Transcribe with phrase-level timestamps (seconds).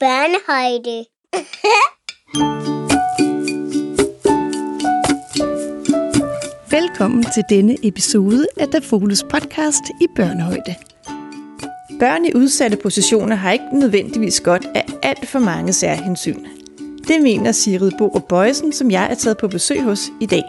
[0.00, 1.04] børnehøjde.
[6.76, 10.74] Velkommen til denne episode af Dafoles podcast i børnehøjde.
[12.00, 16.44] Børn i udsatte positioner har ikke nødvendigvis godt af alt for mange særhensyn.
[17.08, 20.44] Det mener Sigrid Borup Bøjsen, som jeg er taget på besøg hos i dag.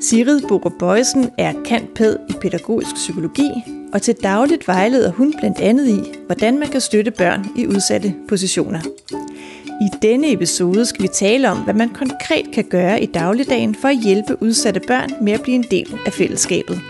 [0.00, 3.50] Sigrid Borup Bøjsen er kantpæd i pædagogisk psykologi,
[3.92, 8.14] og til dagligt vejleder hun blandt andet i, hvordan man kan støtte børn i udsatte
[8.28, 8.80] positioner.
[9.80, 13.88] I denne episode skal vi tale om, hvad man konkret kan gøre i dagligdagen for
[13.88, 16.80] at hjælpe udsatte børn med at blive en del af fællesskabet.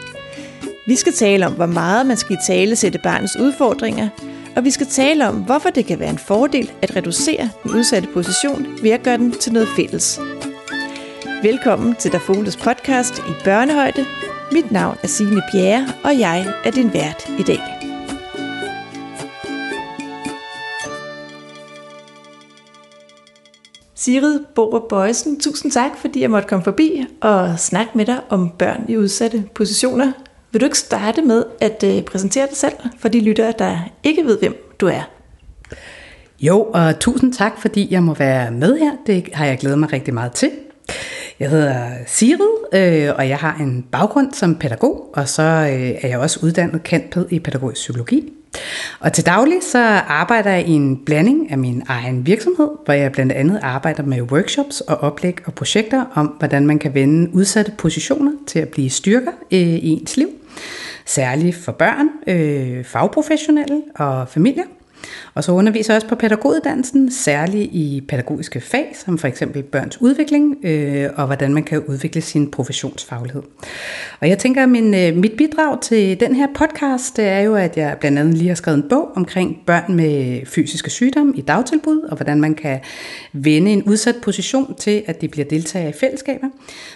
[0.87, 4.09] Vi skal tale om, hvor meget man skal i tale sætte barnets udfordringer,
[4.57, 8.09] og vi skal tale om, hvorfor det kan være en fordel at reducere den udsatte
[8.15, 10.21] position ved at gøre den til noget fælles.
[11.43, 14.07] Velkommen til Dafoles podcast i børnehøjde.
[14.53, 17.61] Mit navn er Signe Bjerre, og jeg er din vært i dag.
[23.95, 28.51] Sigrid Borup Bøjsen, tusind tak, fordi jeg måtte komme forbi og snakke med dig om
[28.59, 30.13] børn i udsatte positioner.
[30.53, 34.25] Vil du ikke starte med at øh, præsentere dig selv for de lyttere, der ikke
[34.25, 35.11] ved, hvem du er?
[36.41, 38.93] Jo, og tusind tak, fordi jeg må være med her.
[39.07, 40.51] Det har jeg glædet mig rigtig meget til.
[41.41, 46.09] Jeg hedder Sigrid, øh, og jeg har en baggrund som pædagog, og så øh, er
[46.09, 48.33] jeg også uddannet kantped i pædagogisk psykologi.
[49.01, 53.13] Og til daglig så arbejder jeg i en blanding af min egen virksomhed, hvor jeg
[53.13, 57.73] blandt andet arbejder med workshops og oplæg og projekter om, hvordan man kan vende udsatte
[57.79, 60.29] positioner til at blive styrker i ens liv.
[61.07, 64.65] Særligt for børn, øh, fagprofessionelle og familier.
[65.35, 70.01] Og så underviser jeg også på pædagoguddannelsen, særligt i pædagogiske fag, som for eksempel børns
[70.01, 73.43] udvikling, øh, og hvordan man kan udvikle sin professionsfaglighed.
[74.21, 77.55] Og jeg tænker, at min, øh, mit bidrag til den her podcast, det er jo,
[77.55, 81.41] at jeg blandt andet lige har skrevet en bog omkring børn med fysiske sygdomme i
[81.41, 82.81] dagtilbud, og hvordan man kan
[83.33, 86.47] vende en udsat position til, at de bliver deltagere i fællesskaber.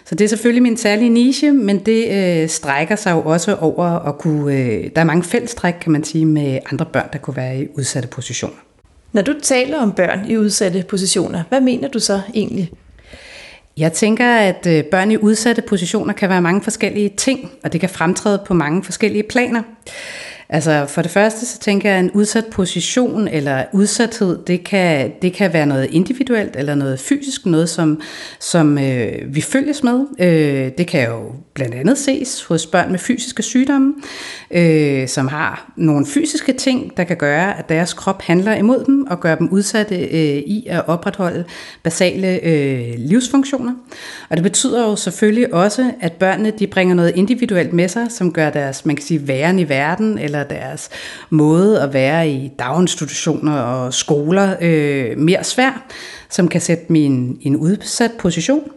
[0.04, 2.10] Så det er selvfølgelig min særlige niche, men det
[2.42, 6.04] øh, strækker sig jo også over at kunne, øh, der er mange fællestræk, kan man
[6.04, 8.56] sige, med andre børn, der kunne være i udsatte positioner.
[9.12, 12.70] Når du taler om børn i udsatte positioner, hvad mener du så egentlig?
[13.76, 17.80] Jeg tænker, at øh, børn i udsatte positioner kan være mange forskellige ting, og det
[17.80, 19.62] kan fremtræde på mange forskellige planer.
[20.48, 25.12] Altså for det første, så tænker jeg, at en udsat position eller udsathed, det kan,
[25.22, 28.00] det kan være noget individuelt eller noget fysisk, noget som,
[28.40, 30.06] som øh, vi følges med.
[30.18, 33.94] Øh, det kan jo blandt andet ses hos børn med fysiske sygdomme,
[34.50, 39.06] øh, som har nogle fysiske ting, der kan gøre, at deres krop handler imod dem
[39.06, 41.44] og gør dem udsatte øh, i at opretholde
[41.82, 43.72] basale øh, livsfunktioner.
[44.30, 48.32] Og det betyder jo selvfølgelig også, at børnene de bringer noget individuelt med sig, som
[48.32, 50.90] gør deres, man kan sige, væren i verden, eller deres
[51.30, 55.86] måde at være i daginstitutioner og skoler øh, mere svær,
[56.30, 58.70] som kan sætte dem i en, en udsat position.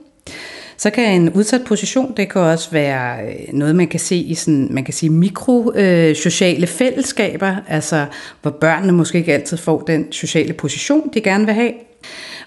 [0.78, 4.36] Så kan en udsat position, det kan også være øh, noget, man kan se i
[4.36, 8.06] sådan, man kan sige mikrosociale øh, fællesskaber, altså
[8.42, 11.72] hvor børnene måske ikke altid får den sociale position, de gerne vil have.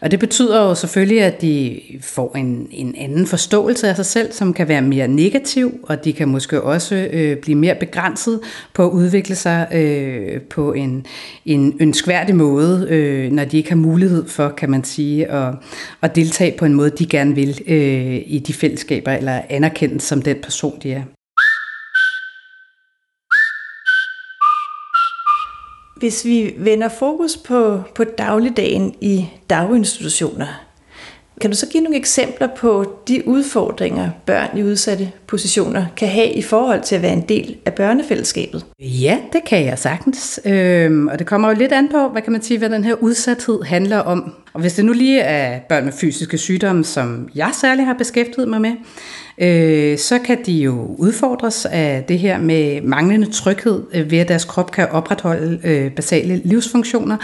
[0.01, 4.33] Og det betyder jo selvfølgelig, at de får en, en anden forståelse af sig selv,
[4.33, 8.41] som kan være mere negativ, og de kan måske også øh, blive mere begrænset
[8.75, 11.07] på at udvikle sig øh, på en,
[11.47, 15.55] en ønskværdig måde, øh, når de ikke har mulighed for, kan man sige, at,
[16.03, 20.23] at deltage på en måde, de gerne vil øh, i de fællesskaber, eller anerkendes som
[20.23, 21.03] den person, de er.
[26.01, 30.47] Hvis vi vender fokus på, på dagligdagen i daginstitutioner,
[31.41, 36.33] kan du så give nogle eksempler på de udfordringer, børn i udsatte positioner kan have
[36.33, 38.67] i forhold til at være en del af børnefællesskabet?
[38.79, 40.41] Ja, det kan jeg sagtens.
[40.45, 42.95] Øhm, og det kommer jo lidt an på, hvad kan man sige, hvad den her
[42.95, 44.35] udsathed handler om.
[44.53, 48.49] Og hvis det nu lige er børn med fysiske sygdomme, som jeg særligt har beskæftiget
[48.49, 48.73] mig med,
[49.39, 54.29] øh, så kan de jo udfordres af det her med manglende tryghed øh, ved, at
[54.29, 57.17] deres krop kan opretholde øh, basale livsfunktioner.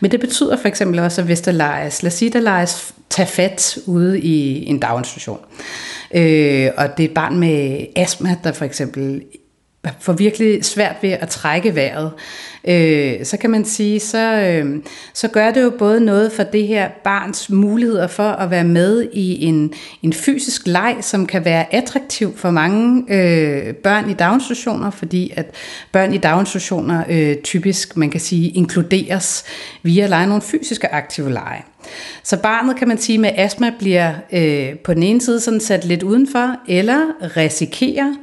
[0.00, 2.94] Men det betyder for eksempel også, at hvis der leges, lad os sige, der leges
[3.10, 5.40] tage fat ude i en daginstitution,
[6.14, 9.22] øh, og det er et barn med astma, der for eksempel
[10.00, 12.12] får virkelig svært ved at trække vejret,
[12.68, 14.82] øh, så kan man sige, så, øh,
[15.14, 19.08] så gør det jo både noget for det her barns muligheder for at være med
[19.12, 19.72] i en,
[20.02, 25.54] en fysisk leg, som kan være attraktiv for mange øh, børn i daginstitutioner, fordi at
[25.92, 29.44] børn i daginstitutioner øh, typisk, man kan sige, inkluderes
[29.82, 31.62] via at lege nogle fysiske aktive lege.
[32.22, 35.84] Så barnet, kan man sige, med astma bliver øh, på den ene side sådan sat
[35.84, 37.00] lidt udenfor, eller
[37.36, 38.14] risikerer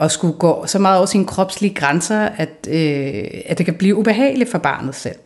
[0.00, 3.89] at skulle gå så meget over sine kropslige grænser, at, øh, at det kan blive
[3.96, 5.16] ubehageligt for barnet selv.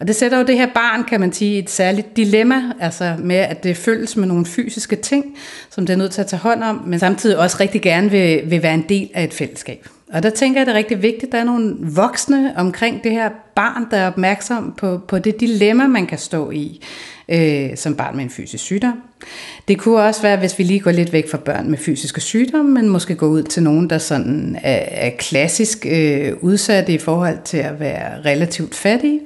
[0.00, 3.16] Og det sætter jo det her barn, kan man sige, i et særligt dilemma, altså
[3.18, 5.36] med, at det føles med nogle fysiske ting,
[5.70, 8.42] som det er nødt til at tage hånd om, men samtidig også rigtig gerne vil,
[8.44, 9.88] vil være en del af et fællesskab.
[10.12, 13.04] Og der tænker jeg, at det er rigtig vigtigt, at der er nogle voksne omkring
[13.04, 16.80] det her barn, der er opmærksom på, på det dilemma, man kan stå i
[17.28, 19.02] øh, som barn med en fysisk sygdom.
[19.68, 22.70] Det kunne også være, hvis vi lige går lidt væk fra børn med fysiske sygdomme,
[22.70, 27.38] men måske gå ud til nogen, der sådan er, er klassisk øh, udsatte i forhold
[27.44, 29.20] til at være relativt fattige.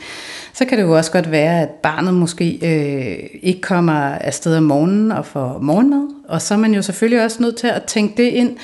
[0.55, 4.63] Så kan det jo også godt være, at barnet måske øh, ikke kommer afsted om
[4.63, 6.09] morgenen og får morgenmad.
[6.29, 8.57] Og så er man jo selvfølgelig også nødt til at tænke det ind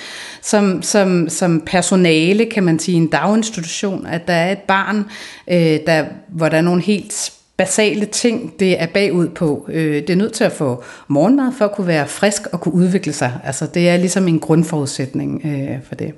[0.43, 5.05] som, som, som personale, kan man sige, en daginstitution, at der er et barn,
[5.51, 9.67] øh, der, hvor der er nogle helt basale ting, det er bagud på.
[9.69, 12.75] Øh, det er nødt til at få morgenmad for at kunne være frisk og kunne
[12.75, 13.41] udvikle sig.
[13.45, 16.15] Altså det er ligesom en grundforudsætning øh, for det.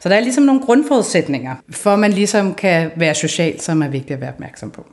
[0.00, 3.88] Så der er ligesom nogle grundforudsætninger, for at man ligesom kan være social, som er
[3.88, 4.86] vigtigt at være opmærksom på.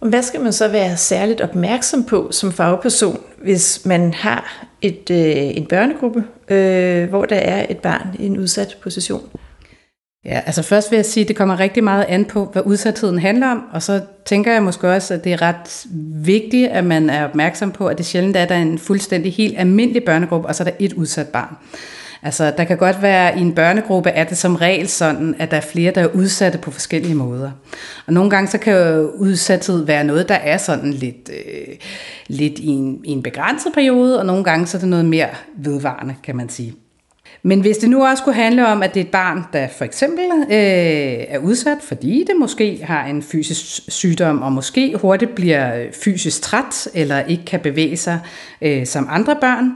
[0.00, 5.56] Hvad skal man så være særligt opmærksom på som fagperson, hvis man har et, øh,
[5.56, 9.28] en børnegruppe, øh, hvor der er et barn i en udsat position?
[10.24, 13.18] Ja, altså først vil jeg sige, at det kommer rigtig meget an på, hvad udsatheden
[13.18, 15.86] handler om, og så tænker jeg måske også, at det er ret
[16.24, 19.32] vigtigt, at man er opmærksom på, at det sjældent er, at der er en fuldstændig
[19.32, 21.56] helt almindelig børnegruppe, og så er der et udsat barn.
[22.22, 25.56] Altså, der kan godt være, i en børnegruppe er det som regel sådan, at der
[25.56, 27.50] er flere, der er udsatte på forskellige måder.
[28.06, 31.74] Og nogle gange så kan udsathed være noget, der er sådan lidt, øh,
[32.26, 35.28] lidt i, en, i en begrænset periode, og nogle gange så er det noget mere
[35.56, 36.74] vedvarende, kan man sige.
[37.44, 39.84] Men hvis det nu også skulle handle om, at det er et barn, der for
[39.84, 45.76] eksempel øh, er udsat, fordi det måske har en fysisk sygdom, og måske hurtigt bliver
[45.76, 48.20] øh, fysisk træt, eller ikke kan bevæge sig
[48.62, 49.72] øh, som andre børn,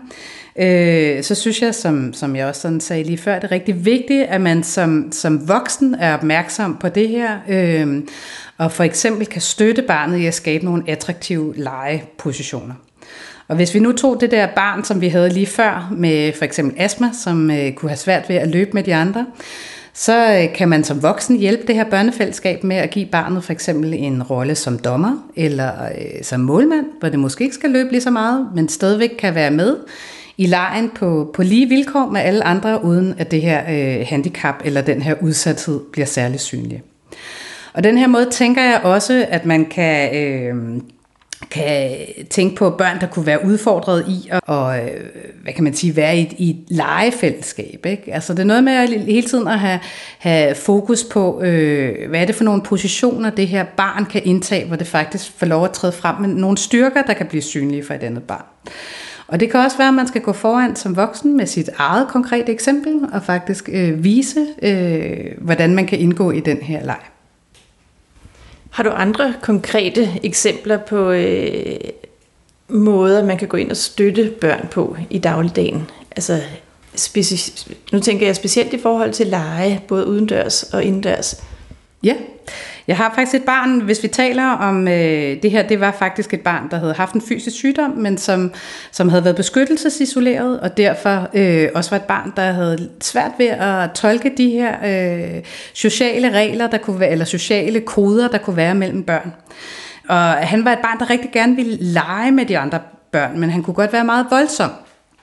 [0.59, 3.85] øh, så synes jeg, som, som jeg også sådan sagde lige før, det er rigtig
[3.85, 8.03] vigtigt, at man som, som voksen er opmærksom på det her, øh,
[8.59, 12.75] og for eksempel kan støtte barnet i at skabe nogle attraktive legepositioner.
[13.49, 16.45] Og hvis vi nu tog det der barn, som vi havde lige før, med for
[16.45, 19.27] eksempel astma, som øh, kunne have svært ved at løbe med de andre,
[19.95, 23.53] så øh, kan man som voksen hjælpe det her børnefællesskab med at give barnet for
[23.53, 27.91] eksempel en rolle som dommer eller øh, som målmand, hvor det måske ikke skal løbe
[27.91, 29.77] lige så meget, men stadigvæk kan være med
[30.37, 34.55] i lejen på, på lige vilkår med alle andre, uden at det her øh, handicap
[34.65, 36.83] eller den her udsathed bliver særlig synlig.
[37.73, 40.81] Og den her måde tænker jeg også, at man kan øh,
[41.51, 41.91] kan
[42.31, 44.91] tænke på børn, der kunne være udfordret i at og, øh,
[45.43, 47.87] hvad kan man sige, være i et, i et legefællesskab.
[47.87, 48.15] Ikke?
[48.15, 49.81] Altså det er noget med at hele tiden at have,
[50.19, 54.67] have fokus på, øh, hvad er det for nogle positioner, det her barn kan indtage,
[54.67, 57.85] hvor det faktisk får lov at træde frem med nogle styrker, der kan blive synlige
[57.87, 58.45] for et andet barn.
[59.29, 62.09] Og det kan også være, at man skal gå foran som voksen med sit eget
[62.09, 67.01] konkrete eksempel, og faktisk øh, vise, øh, hvordan man kan indgå i den her leg.
[68.77, 71.77] Har du andre konkrete eksempler på øh,
[72.69, 75.91] måder, man kan gå ind og støtte børn på i dagligdagen?
[76.17, 76.41] Altså,
[76.97, 81.43] speci- nu tænker jeg specielt i forhold til lege, både udendørs og indendørs.
[82.07, 82.15] Ja,
[82.89, 86.35] jeg har faktisk et barn, hvis vi taler om øh, det her, det var faktisk
[86.35, 88.53] et barn, der havde haft en fysisk sygdom, men som,
[88.93, 93.47] som havde været beskyttelsesisoleret, og derfor øh, også var et barn, der havde svært ved
[93.47, 95.43] at tolke de her øh,
[95.75, 99.33] sociale regler, der kunne være, eller sociale koder, der kunne være mellem børn.
[100.09, 102.81] Og han var et barn, der rigtig gerne ville lege med de andre
[103.13, 104.71] børn, men han kunne godt være meget voldsom.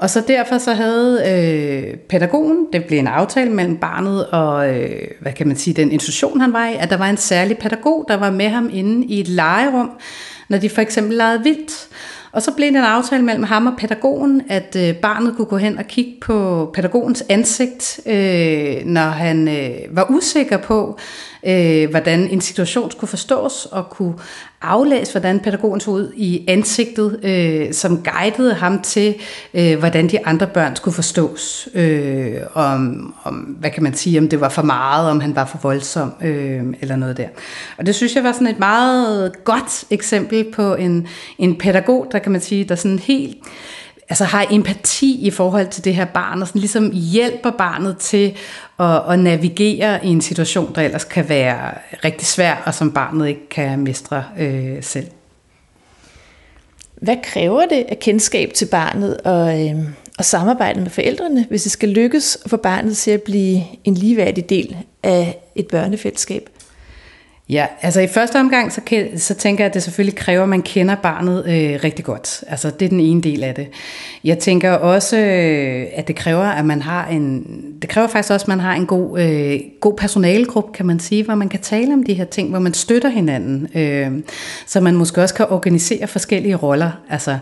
[0.04, 5.08] Og så derfor så havde øh, pædagogen, det blev en aftale mellem barnet og, øh,
[5.20, 8.06] hvad kan man sige, den institution han var i, at der var en særlig pædagog,
[8.08, 9.92] der var med ham inde i et legerum,
[10.50, 11.88] når de for eksempel legede vildt.
[12.32, 15.58] Og så blev det en aftale mellem ham og pædagogen, at øh, barnet kunne gå
[15.58, 21.00] hen og kigge på pædagogens ansigt, øh, når han øh, var usikker på,
[21.46, 24.14] øh, hvordan en situation skulle forstås, og kunne
[24.62, 29.16] aflæse, hvordan pædagogen så ud i ansigtet, øh, som guidede ham til,
[29.54, 31.70] øh, hvordan de andre børn skulle forstås.
[31.74, 35.46] Øh, om, om, hvad kan man sige, om det var for meget, om han var
[35.46, 37.28] for voldsom, øh, eller noget der.
[37.78, 41.08] Og det synes jeg var sådan et meget godt eksempel på en,
[41.38, 43.38] en pædagog, der kan man sige, der sådan helt
[44.10, 48.36] altså har empati i forhold til det her barn, og sådan ligesom hjælper barnet til
[48.80, 51.72] at, at navigere i en situation, der ellers kan være
[52.06, 55.08] rigtig svær, og som barnet ikke kan mestre øh, selv.
[56.96, 59.76] Hvad kræver det af kendskab til barnet og, øh,
[60.18, 64.50] og samarbejde med forældrene, hvis det skal lykkes for barnet til at blive en ligeværdig
[64.50, 66.50] del af et børnefællesskab?
[67.54, 68.82] Ja, altså i første omgang, så,
[69.18, 72.44] så tænker jeg, at det selvfølgelig kræver, at man kender barnet øh, rigtig godt.
[72.48, 73.68] Altså det er den ene del af det.
[74.24, 77.46] Jeg tænker også, øh, at det kræver, at man har en,
[77.82, 81.24] det kræver faktisk også, at man har en god, øh, god personalegruppe, kan man sige,
[81.24, 83.68] hvor man kan tale om de her ting, hvor man støtter hinanden.
[83.76, 84.12] Øh,
[84.66, 86.92] så man måske også kan organisere forskellige roller.
[87.10, 87.38] Altså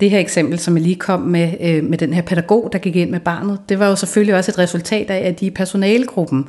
[0.00, 2.96] det her eksempel, som jeg lige kom med, øh, med den her pædagog, der gik
[2.96, 6.44] ind med barnet, det var jo selvfølgelig også et resultat af, at de i personalegruppen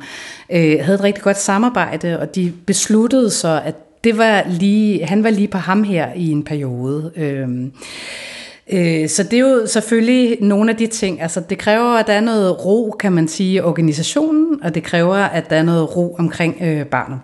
[0.50, 3.74] øh, havde et rigtig godt samarbejde, og de besluttede så, at
[4.04, 7.12] det var lige, han var lige på ham her i en periode.
[7.16, 7.72] Øhm,
[8.72, 11.22] øh, så det er jo selvfølgelig nogle af de ting.
[11.22, 14.82] Altså det kræver, at der er noget ro, kan man sige, i organisationen, og det
[14.82, 17.20] kræver, at der er noget ro omkring øh, barnet.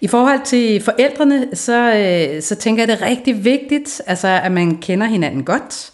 [0.00, 4.52] I forhold til forældrene, så, øh, så tænker jeg, det er rigtig vigtigt, altså, at
[4.52, 5.90] man kender hinanden godt.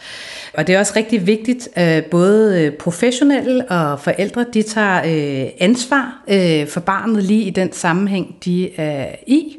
[0.54, 5.50] Og det er også rigtig vigtigt, at både øh, professionelle og forældre, de tager øh,
[5.58, 6.22] ansvar
[6.68, 9.56] for barnet lige i den sammenhæng, de er i.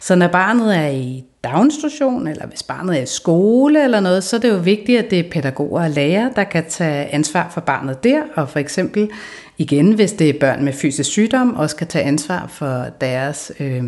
[0.00, 4.36] Så når barnet er i daginstitution, eller hvis barnet er i skole eller noget, så
[4.36, 7.60] er det jo vigtigt, at det er pædagoger og lærere, der kan tage ansvar for
[7.60, 9.10] barnet der, og for eksempel
[9.58, 13.82] igen, hvis det er børn med fysisk sygdom, også kan tage ansvar for deres øh,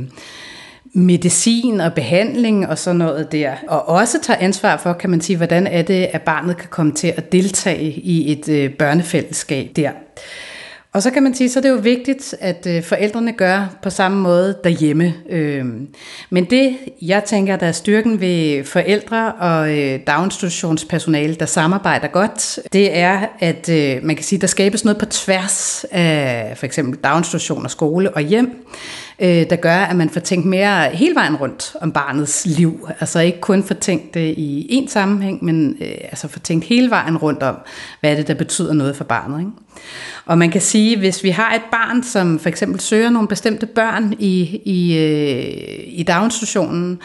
[0.92, 3.52] medicin og behandling og sådan noget der.
[3.68, 6.92] Og også tager ansvar for, kan man sige, hvordan er det, at barnet kan komme
[6.92, 9.90] til at deltage i et øh, børnefællesskab der.
[10.92, 13.90] Og så kan man sige, så er det jo vigtigt, at øh, forældrene gør på
[13.90, 15.14] samme måde derhjemme.
[15.30, 15.64] Øh,
[16.30, 22.59] men det, jeg tænker, der er styrken ved forældre og øh, daginstitutionspersonale, der samarbejder godt,
[22.73, 26.99] det er, at øh, man kan sige, der skabes noget på tværs af for eksempel
[27.04, 28.66] daginstitution og skole og hjem
[29.21, 32.89] øh, der gør, at man får tænkt mere hele vejen rundt om barnets liv.
[33.00, 36.91] Altså ikke kun får tænkt det i én sammenhæng, men øh, altså får tænkt hele
[36.91, 37.57] vejen rundt om,
[38.00, 39.39] hvad er det, der betyder noget for barnet.
[39.39, 39.50] Ikke?
[40.27, 43.67] Og man kan sige, hvis vi har et barn, som for eksempel søger nogle bestemte
[43.67, 46.99] børn i, i, øh, i daginstitutionen,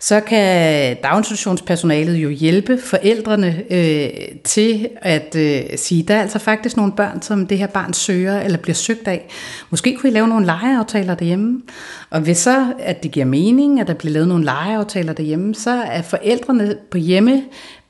[0.00, 4.08] så kan daginstitutionspersonalet jo hjælpe forældrene øh,
[4.44, 8.40] til at øh, sige, der er altså faktisk nogle børn, som det her barn søger
[8.40, 9.28] eller bliver søgt af.
[9.70, 11.61] Måske kunne I lave nogle legeaftaler derhjemme.
[12.10, 15.70] Og hvis så, at det giver mening, at der bliver lavet nogle legeaftaler derhjemme, så
[15.70, 17.42] er forældrene på hjemme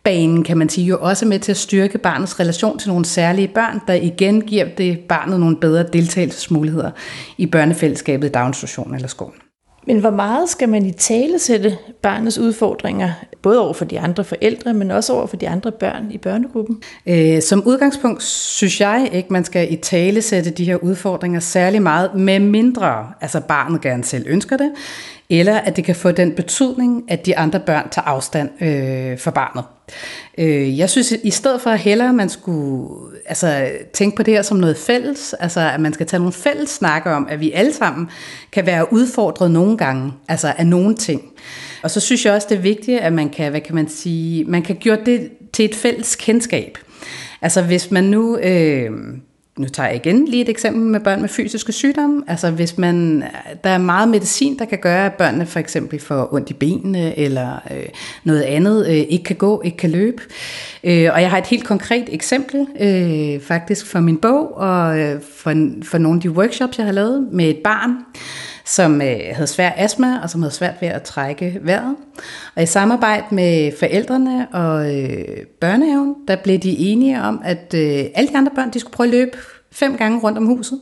[0.02, 3.48] banen, kan man sige, jo også med til at styrke barnets relation til nogle særlige
[3.48, 6.90] børn, der igen giver det barnet nogle bedre deltagelsesmuligheder
[7.38, 9.38] i børnefællesskabet i daginstitutionen eller skolen.
[9.86, 13.10] Men hvor meget skal man i tale sætte barnets udfordringer,
[13.42, 16.82] både over for de andre forældre, men også over for de andre børn i børnegruppen?
[17.06, 21.82] Øh, som udgangspunkt synes jeg ikke, man skal i tale sætte de her udfordringer særlig
[21.82, 24.72] meget, med mindre altså barnet gerne selv ønsker det,
[25.30, 29.30] eller at det kan få den betydning, at de andre børn tager afstand øh, for
[29.30, 29.64] barnet.
[30.38, 32.88] Øh, jeg synes, i stedet for hellere, man skulle
[33.26, 36.70] altså, tænke på det her som noget fælles, altså at man skal tage nogle fælles
[36.70, 38.08] snakke om, at vi alle sammen
[38.52, 41.22] kan være udfordret nogle gange, altså af nogle ting.
[41.82, 44.44] Og så synes jeg også, det er vigtigt, at man kan, hvad kan man sige,
[44.44, 46.78] man kan gøre det til et fælles kendskab.
[47.42, 48.38] Altså hvis man nu...
[48.38, 48.90] Øh,
[49.58, 52.22] nu tager jeg igen lige et eksempel med børn med fysiske sygdomme.
[52.26, 53.24] Altså hvis man,
[53.64, 57.18] der er meget medicin, der kan gøre, at børnene for eksempel får ondt i benene,
[57.18, 57.86] eller øh,
[58.24, 60.22] noget andet, øh, ikke kan gå, ikke kan løbe.
[60.84, 65.20] Øh, og jeg har et helt konkret eksempel, øh, faktisk fra min bog, og øh,
[65.36, 67.90] for, for nogle af de workshops, jeg har lavet med et barn,
[68.64, 71.96] som øh, havde svær astma, og som havde svært ved at trække vejret.
[72.56, 78.04] Og i samarbejde med forældrene og øh, børnehaven, der blev de enige om, at øh,
[78.14, 79.38] alle de andre børn, de skulle prøve at løbe
[79.72, 80.80] fem gange rundt om huset.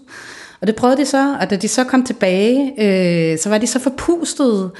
[0.60, 3.66] Og det prøvede de så, og da de så kom tilbage, øh, så var de
[3.66, 4.70] så forpustede,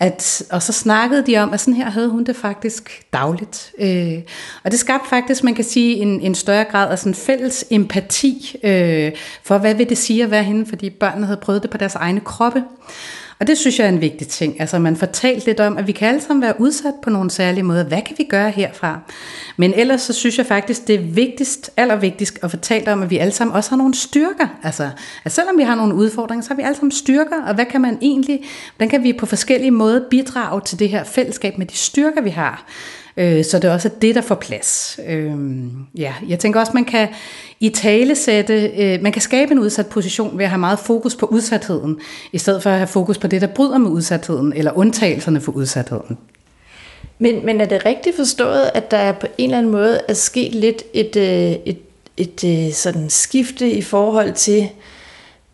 [0.00, 3.72] at, og så snakkede de om, at sådan her havde hun det faktisk dagligt.
[3.78, 4.18] Øh,
[4.64, 8.56] og det skabte faktisk, man kan sige, en, en større grad af sådan fælles empati
[8.64, 11.78] øh, for, hvad vil det sige at være hende, fordi børnene havde prøvet det på
[11.78, 12.62] deres egne kroppe.
[13.44, 14.60] Og det synes jeg er en vigtig ting.
[14.60, 17.62] Altså man fortalte lidt om, at vi kan alle sammen være udsat på nogle særlige
[17.62, 17.84] måder.
[17.84, 19.00] Hvad kan vi gøre herfra?
[19.56, 23.18] Men ellers så synes jeg faktisk, det er vigtigst, allervigtigst at fortælle om, at vi
[23.18, 24.46] alle sammen også har nogle styrker.
[24.62, 24.90] Altså,
[25.24, 27.80] at selvom vi har nogle udfordringer, så har vi alle sammen styrker, og hvad kan
[27.80, 28.44] man egentlig,
[28.76, 32.30] hvordan kan vi på forskellige måder bidrage til det her fællesskab med de styrker, vi
[32.30, 32.64] har?
[33.16, 35.00] Øh, så det er også det, der får plads.
[35.08, 35.32] Øh,
[35.94, 37.08] ja, jeg tænker også, man kan
[37.60, 41.16] i tale sætte, øh, man kan skabe en udsat position ved at have meget fokus
[41.16, 42.00] på udsatheden,
[42.32, 45.52] i stedet for at have fokus på det, der bryder med udsatheden, eller undtagelserne for
[45.52, 46.18] udsatheden.
[47.18, 50.14] Men, men er det rigtigt forstået, at der er på en eller anden måde er
[50.14, 51.78] sket lidt et, øh, et,
[52.16, 54.68] et, et sådan skifte i forhold til,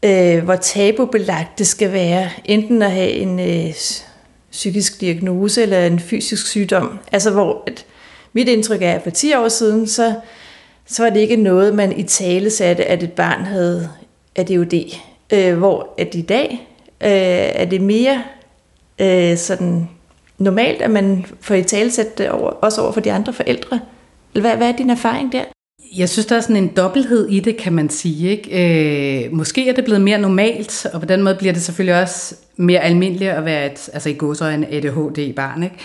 [0.03, 3.75] øh, hvor tabubelagt det skal være, enten at have en øh,
[4.51, 6.99] psykisk diagnose eller en fysisk sygdom.
[7.13, 7.87] Altså hvor et,
[8.33, 10.15] mit indtryk er, at for 10 år siden, så,
[10.87, 13.89] så var det ikke noget, man i tale satte, at et barn havde
[14.37, 14.97] ADHD.
[15.33, 16.67] Øh, hvor at i dag
[17.05, 17.11] Øh,
[17.55, 18.23] er det mere
[19.01, 19.89] øh, sådan
[20.39, 23.81] normalt, at man får i tale sat det over, også over for de andre forældre?
[24.33, 25.45] Hvad, hvad er din erfaring der?
[25.97, 28.31] Jeg synes, der er sådan en dobbelthed i det, kan man sige.
[28.31, 29.25] Ikke?
[29.25, 32.35] Øh, måske er det blevet mere normalt, og på den måde bliver det selvfølgelig også
[32.57, 35.63] mere almindeligt at være et, altså i godsøjne ADHD-barn.
[35.63, 35.77] Ikke?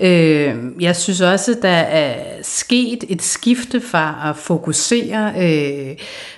[0.00, 5.96] Øh, jeg synes også, der er sket et skifte fra at fokusere øh,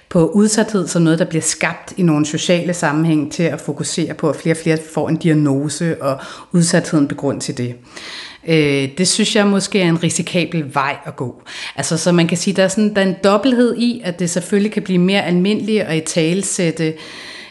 [0.08, 4.30] på udsathed som noget, der bliver skabt i nogle sociale sammenhæng, til at fokusere på,
[4.30, 6.18] at flere og flere får en diagnose, og
[6.52, 7.74] udsatheden begrundes til det.
[8.48, 11.42] Øh, det synes jeg måske er en risikabel vej at gå.
[11.76, 14.30] Altså, så man kan sige, der er, sådan, der er en dobbelthed i, at det
[14.30, 16.94] selvfølgelig kan blive mere almindeligt at i talesætte øh,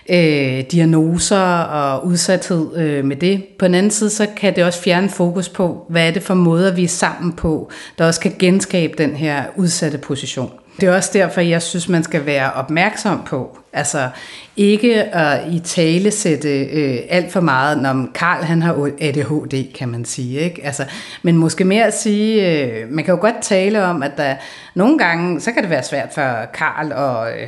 [0.10, 3.44] Øh, diagnoser og udsathed øh, med det.
[3.60, 6.34] På den anden side, så kan det også fjerne fokus på, hvad er det for
[6.34, 10.52] måder, vi er sammen på, der også kan genskabe den her udsatte position.
[10.82, 14.10] Det er også derfor, jeg synes, man skal være opmærksom på, altså
[14.58, 19.90] ikke at i tale sætte øh, alt for meget, når Karl han har ADHD, kan
[19.90, 20.40] man sige.
[20.40, 20.66] Ikke?
[20.66, 20.86] Altså,
[21.24, 24.36] men måske mere at sige, øh, man kan jo godt tale om, at der
[24.76, 27.48] nogle gange, så kan det være svært for Karl at øh,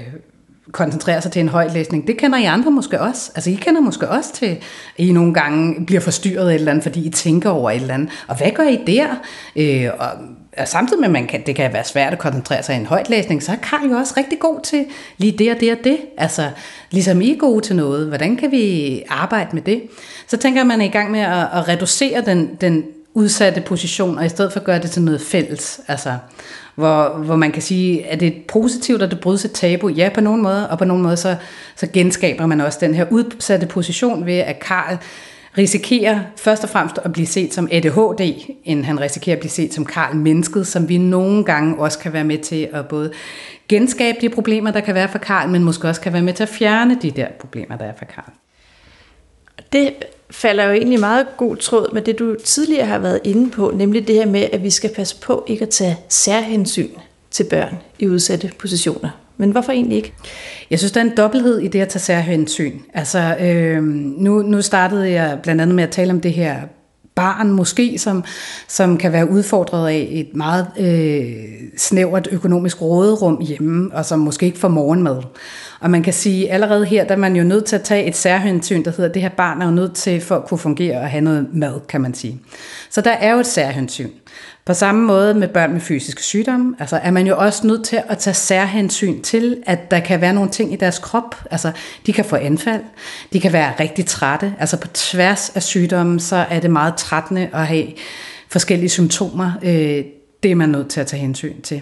[0.71, 2.07] koncentrere sig til en højtlæsning.
[2.07, 3.31] Det kender I andre måske også.
[3.35, 4.59] Altså, I kender måske også til, at
[4.97, 7.93] I nogle gange bliver forstyrret af et eller andet, fordi I tænker over et eller
[7.93, 8.09] andet.
[8.27, 9.07] Og hvad gør I der?
[9.55, 10.09] Øh, og
[10.57, 12.85] og samtidig med, at man kan, det kan være svært at koncentrere sig i en
[12.85, 14.85] højtlæsning, så er Karl jo også rigtig god til
[15.17, 15.97] lige det og det og det.
[16.17, 16.49] Altså,
[16.91, 19.81] ligesom I er gode til noget, hvordan kan vi arbejde med det?
[20.27, 22.83] Så tænker man er i gang med at, at reducere den, den
[23.13, 25.81] udsatte position, og i stedet for gøre det til noget fælles.
[25.88, 26.17] Altså,
[26.79, 29.89] hvor, hvor man kan sige, at det er positivt, at det brydes et tabu?
[29.89, 31.36] Ja, på nogen måde, og på nogen måde så,
[31.75, 34.98] så genskaber man også den her udsatte position ved, at Karl
[35.57, 38.33] risikerer først og fremmest at blive set som ADHD,
[38.63, 42.13] end han risikerer at blive set som Karl mennesket, som vi nogle gange også kan
[42.13, 43.12] være med til at både
[43.67, 46.43] genskabe de problemer, der kan være for Karl, men måske også kan være med til
[46.43, 48.31] at fjerne de der problemer, der er for Karl.
[49.74, 49.93] Det
[50.31, 54.07] falder jo egentlig meget god tråd med det, du tidligere har været inde på, nemlig
[54.07, 56.89] det her med, at vi skal passe på ikke at tage særhensyn
[57.31, 59.09] til børn i udsatte positioner.
[59.38, 60.13] Men hvorfor egentlig ikke?
[60.69, 62.79] Jeg synes, der er en dobbelthed i det at tage særhensyn.
[62.93, 66.62] Altså, øh, nu, nu startede jeg blandt andet med at tale om det her
[67.19, 68.23] barn måske, som,
[68.67, 71.33] som kan være udfordret af et meget øh,
[71.77, 75.22] snævert økonomisk råderum hjemme, og som måske ikke får morgenmad.
[75.79, 78.15] Og man kan sige, allerede her, der er man jo nødt til at tage et
[78.15, 81.00] særhensyn, der hedder, at det her barn er jo nødt til for at kunne fungere
[81.00, 82.39] og have noget mad, kan man sige.
[82.89, 84.09] Så der er jo et særhensyn.
[84.65, 88.01] På samme måde med børn med fysiske sygdomme, altså er man jo også nødt til
[88.09, 91.35] at tage særhensyn til, at der kan være nogle ting i deres krop.
[91.51, 91.72] Altså,
[92.05, 92.81] de kan få anfald,
[93.33, 94.53] de kan være rigtig trætte.
[94.59, 97.87] Altså på tværs af sygdommen, så er det meget trættende at have
[98.50, 99.51] forskellige symptomer.
[99.63, 100.03] Øh,
[100.43, 101.81] det er man nødt til at tage hensyn til.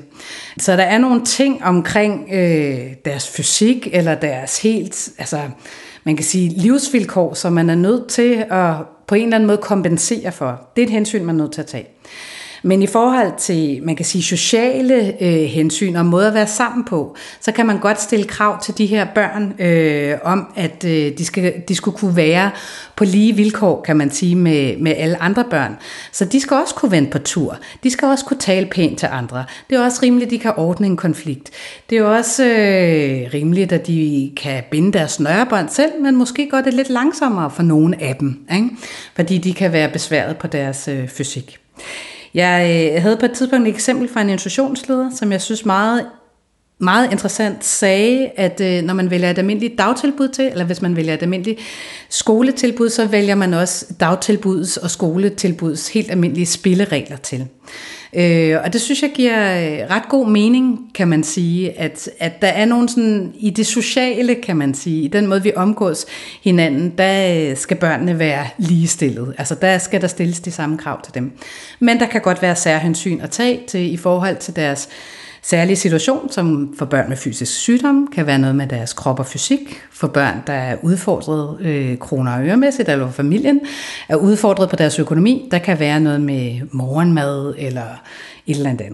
[0.59, 5.39] Så der er nogle ting omkring øh, deres fysik, eller deres helt, altså
[6.03, 8.75] man kan sige livsvilkår, som man er nødt til at
[9.07, 10.69] på en eller anden måde kompensere for.
[10.75, 11.87] Det er et hensyn, man er nødt til at tage.
[12.63, 16.85] Men i forhold til, man kan sige, sociale øh, hensyn og måder at være sammen
[16.85, 21.17] på, så kan man godt stille krav til de her børn øh, om, at øh,
[21.17, 22.51] de, skal, de skulle kunne være
[22.95, 25.77] på lige vilkår, kan man sige, med, med alle andre børn.
[26.11, 27.57] Så de skal også kunne vende på tur.
[27.83, 29.45] De skal også kunne tale pænt til andre.
[29.69, 31.51] Det er også rimeligt, at de kan ordne en konflikt.
[31.89, 36.61] Det er også øh, rimeligt, at de kan binde deres snørebånd selv, men måske går
[36.61, 38.69] det lidt langsommere for nogle af dem, ikke?
[39.15, 41.59] fordi de kan være besværet på deres øh, fysik.
[42.33, 46.05] Jeg øh, havde på et tidspunkt et eksempel fra en institutionsleder, som jeg synes meget
[46.79, 50.95] meget interessant sagde, at øh, når man vælger et almindeligt dagtilbud til, eller hvis man
[50.95, 51.59] vælger et almindeligt
[52.09, 57.47] skoletilbud, så vælger man også dagtilbuds og skoletilbuds helt almindelige spilleregler til.
[58.13, 62.41] Øh, og det synes jeg giver øh, ret god mening, kan man sige, at, at
[62.41, 66.05] der er nogen sådan, i det sociale, kan man sige, i den måde vi omgås
[66.41, 69.35] hinanden, der øh, skal børnene være ligestillet.
[69.37, 71.31] Altså der skal der stilles de samme krav til dem.
[71.79, 74.89] Men der kan godt være særhensyn at tage til i forhold til deres
[75.49, 79.25] særlig situation, som for børn med fysisk sygdom, kan være noget med deres krop og
[79.25, 79.81] fysik.
[79.91, 83.59] For børn, der er udfordret øh, kroner og øremæssigt, eller familien
[84.09, 88.01] er udfordret på deres økonomi, der kan være noget med morgenmad eller
[88.47, 88.87] et eller andet.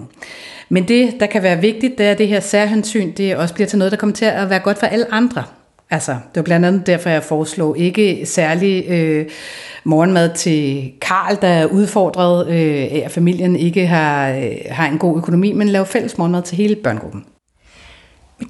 [0.70, 3.68] Men det, der kan være vigtigt, det er, at det her særhensyn, det også bliver
[3.68, 5.44] til noget, der kommer til at være godt for alle andre.
[5.90, 9.30] Altså, det var blandt andet derfor, jeg foreslog ikke særlig øh,
[9.84, 14.98] morgenmad til Karl, der er udfordret øh, af, at familien ikke har, øh, har en
[14.98, 17.26] god økonomi, men lave fælles morgenmad til hele børnegruppen.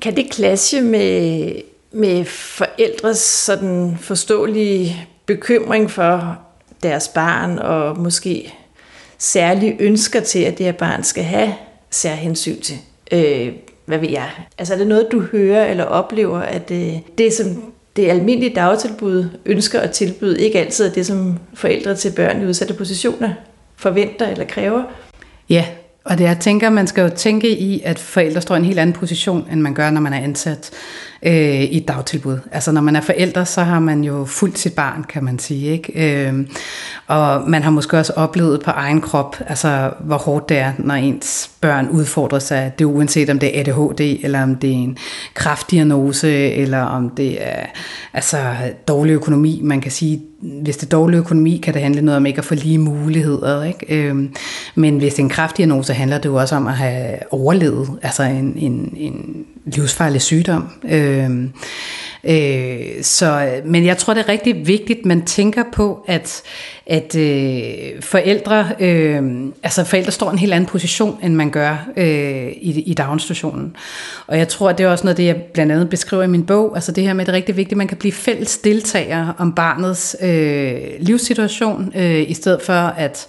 [0.02, 1.52] Kan det klasse med,
[1.92, 6.38] med forældres sådan forståelige bekymring for
[6.84, 8.54] deres barn, og måske
[9.18, 11.54] særlige ønsker til, at det her barn skal have
[11.90, 12.78] særhensyn til?
[13.12, 13.54] Øh,
[13.86, 14.30] hvad ved jeg?
[14.58, 19.30] Altså er det noget, du hører eller oplever, at det, det som det almindelige dagtilbud
[19.46, 23.30] ønsker at tilbyde ikke altid er det, som forældre til børn i udsatte positioner
[23.76, 24.84] forventer eller kræver.
[25.50, 25.66] Ja,
[26.04, 28.80] og det jeg tænker, man skal jo tænke i, at forældre står i en helt
[28.80, 30.72] anden position, end man gør, når man er ansat
[31.26, 32.38] øh, i et dagtilbud.
[32.52, 35.72] Altså når man er forældre, så har man jo fuldt sit barn, kan man sige.
[35.72, 36.28] Ikke?
[36.28, 36.48] Øh,
[37.08, 40.96] og man har måske også oplevet på egen krop, altså hvor hårdt det er, når
[40.96, 42.72] ens børn udfordrer sig.
[42.80, 44.98] Det er uanset om det er ADHD, eller om det er en
[45.34, 47.66] kraftdiagnose, eller om det er
[48.14, 48.38] altså,
[48.88, 49.60] dårlig økonomi.
[49.64, 50.22] Man kan sige,
[50.62, 53.64] hvis det er dårlig økonomi, kan det handle noget om ikke at få lige muligheder.
[53.64, 54.08] Ikke?
[54.08, 54.34] Øhm,
[54.76, 58.24] men hvis det er en kraftdiagnose, handler det jo også om at have overlevet altså
[58.24, 60.70] en, en, en livsfarlig sygdom.
[60.84, 61.52] Øh, Øhm,
[62.24, 66.42] øh, så, men jeg tror, det er rigtig vigtigt, man tænker på, at,
[66.86, 69.24] at øh, forældre, øh,
[69.64, 73.76] altså forældre står i en helt anden position, end man gør øh, i, i daginstitutionen.
[74.28, 76.76] Og jeg tror, det er også noget, det jeg blandt andet beskriver i min bog,
[76.76, 79.54] altså det her med, det er rigtig vigtigt, at man kan blive fælles deltager om
[79.56, 83.28] barnets øh, livssituation, øh, i stedet for at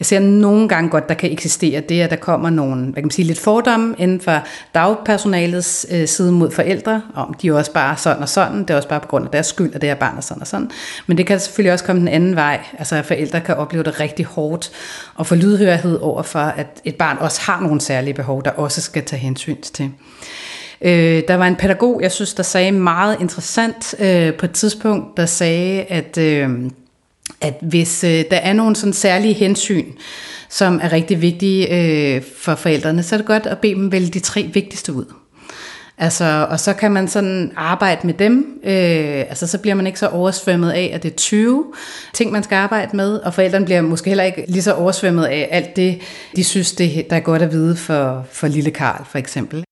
[0.00, 3.02] jeg ser nogle gange godt, der kan eksistere, det at der kommer nogle, hvad kan
[3.02, 4.42] man sige, lidt fordomme inden for
[4.74, 8.76] dagpersonalets øh, side mod forældre, om de er også bare sådan og sådan, det er
[8.76, 10.70] også bare på grund af deres skyld, at det er barn og sådan og sådan.
[11.06, 14.00] Men det kan selvfølgelig også komme den anden vej, altså at forældre kan opleve det
[14.00, 14.70] rigtig hårdt,
[15.14, 18.80] og få lydhørighed over for, at et barn også har nogle særlige behov, der også
[18.80, 19.90] skal tage hensyn til.
[20.80, 25.16] Øh, der var en pædagog, jeg synes, der sagde meget interessant øh, på et tidspunkt,
[25.16, 26.50] der sagde, at øh,
[27.40, 29.86] at hvis øh, der er nogle sådan særlige hensyn,
[30.48, 34.08] som er rigtig vigtige øh, for forældrene, så er det godt at bede dem vælge
[34.08, 35.04] de tre vigtigste ud.
[36.00, 38.60] Altså, og så kan man sådan arbejde med dem.
[38.64, 41.64] Øh, altså, så bliver man ikke så oversvømmet af, at det er 20
[42.12, 45.48] ting, man skal arbejde med, og forældrene bliver måske heller ikke lige så oversvømmet af
[45.50, 46.00] alt det,
[46.36, 49.64] de synes, det, der er godt at vide for, for lille Karl, for eksempel.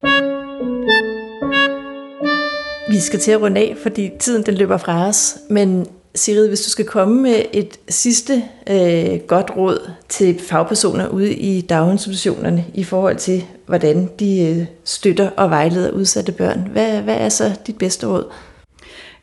[2.91, 5.87] Vi skal til at runde af, fordi tiden den løber fra os, men
[6.17, 11.61] Sigrid, hvis du skal komme med et sidste øh, godt råd til fagpersoner ude i
[11.61, 17.29] daginstitutionerne i forhold til, hvordan de øh, støtter og vejleder udsatte børn, hvad, hvad er
[17.29, 18.25] så dit bedste råd?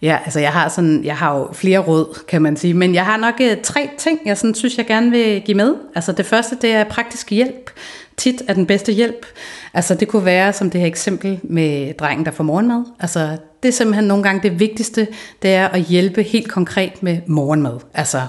[0.01, 3.06] Ja, altså jeg har, sådan, jeg har jo flere råd, kan man sige, men jeg
[3.06, 5.75] har nok øh, tre ting, jeg sådan, synes, jeg gerne vil give med.
[5.95, 7.71] Altså det første, det er praktisk hjælp.
[8.17, 9.25] Tit er den bedste hjælp.
[9.73, 12.84] Altså det kunne være som det her eksempel med drengen, der får morgenmad.
[12.99, 15.08] Altså det er simpelthen nogle gange det vigtigste,
[15.41, 17.80] det er at hjælpe helt konkret med morgenmad.
[17.93, 18.21] Altså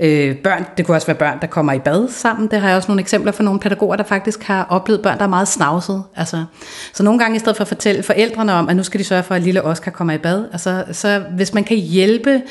[0.00, 2.48] øh, børn, det kunne også være børn, der kommer i bad sammen.
[2.50, 5.24] Det har jeg også nogle eksempler for nogle pædagoger, der faktisk har oplevet børn, der
[5.24, 6.02] er meget snavset.
[6.16, 6.44] Altså,
[6.92, 9.22] så nogle gange i stedet for at fortælle forældrene om, at nu skal de sørge
[9.22, 12.42] for, at lille Oscar kommer i bad, altså, så hvis man kan hjælpe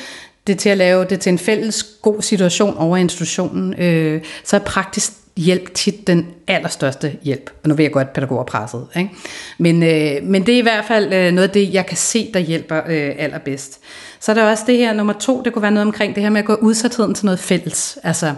[0.46, 4.60] det til at lave det til en fælles god situation over institutionen, øh, så er
[4.60, 7.50] praktisk hjælp tit den allerstørste hjælp.
[7.62, 8.86] Og nu ved jeg godt, at pædagoger er presset.
[8.96, 9.10] Ikke?
[9.58, 12.30] Men, øh, men det er i hvert fald øh, noget af det, jeg kan se,
[12.34, 13.80] der hjælper øh, allerbedst.
[14.20, 16.30] Så er der også det her nummer to, det kunne være noget omkring det her
[16.30, 17.98] med at gå udsatheden til noget fælles.
[18.02, 18.34] Altså, jeg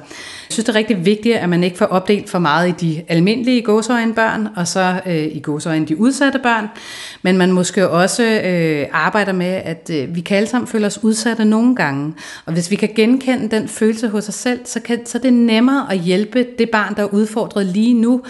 [0.50, 3.62] synes, det er rigtig vigtigt, at man ikke får opdelt for meget i de almindelige
[3.62, 6.68] gåsøjne børn, og så øh, i gåsøjne de udsatte børn.
[7.22, 10.98] Men man måske også øh, arbejder med, at øh, vi kan alle sammen føle os
[11.02, 12.14] udsatte nogle gange.
[12.46, 15.32] Og hvis vi kan genkende den følelse hos os selv, så, kan, så er det
[15.32, 18.22] nemmere at hjælpe det barn, der er udfordret lige nu,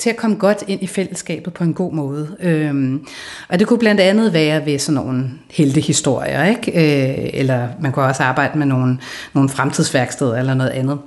[0.00, 2.36] til at komme godt ind i fællesskabet på en god måde.
[2.40, 3.06] Øhm,
[3.48, 6.72] og det kunne blandt andet være ved sådan nogle heltehistorier, ikke?
[6.72, 8.98] Øh, eller man kunne også arbejde med nogle,
[9.32, 10.98] nogle fremtidsværksteder eller noget andet.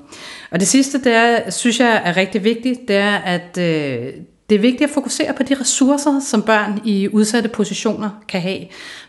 [0.51, 4.13] Og det sidste, det er, synes jeg er rigtig vigtigt, det er, at øh,
[4.53, 8.59] det er vigtigt at fokusere på de ressourcer, som børn i udsatte positioner kan have.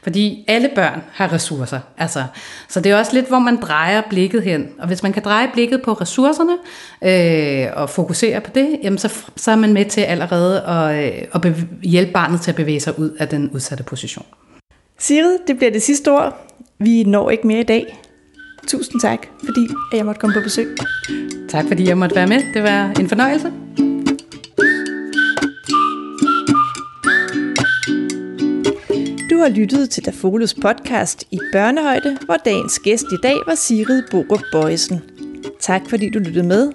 [0.02, 1.80] Fordi alle børn har ressourcer.
[1.98, 2.24] Altså,
[2.68, 4.68] så det er også lidt, hvor man drejer blikket hen.
[4.78, 6.56] Og hvis man kan dreje blikket på ressourcerne
[7.02, 11.22] øh, og fokusere på det, jamen så, så er man med til allerede at, øh,
[11.34, 14.26] at hjælpe barnet til at bevæge sig ud af den udsatte position.
[14.98, 16.46] Sigrid, det bliver det sidste ord.
[16.78, 17.98] Vi når ikke mere i dag.
[18.66, 20.76] Tusind tak, fordi jeg måtte komme på besøg.
[21.48, 22.42] Tak fordi jeg måtte være med.
[22.54, 23.63] Det var en fornøjelse.
[29.34, 34.02] Du har lyttet til Dafolos podcast i børnehøjde, hvor dagens gæst i dag var Sigrid
[34.10, 35.02] Borup Bøjsen.
[35.60, 36.72] Tak fordi du lyttede med.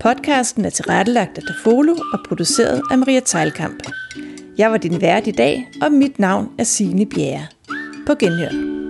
[0.00, 3.82] Podcasten er tilrettelagt af Dafolo og produceret af Maria Teilkamp.
[4.58, 7.46] Jeg var din vært i dag, og mit navn er Signe Bjerre.
[8.06, 8.83] På genhør.